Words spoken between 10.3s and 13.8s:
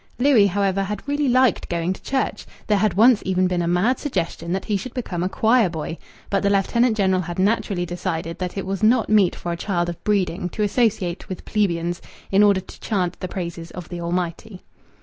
to associate with plebeians in order to chant the praises